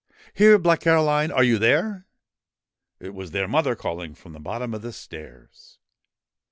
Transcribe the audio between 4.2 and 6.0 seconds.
the bottom of the stairs.